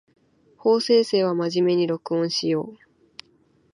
[0.57, 2.77] 法政生は真面目に録音しよう